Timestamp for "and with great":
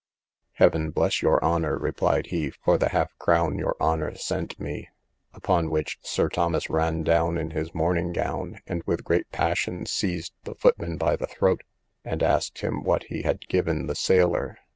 8.65-9.31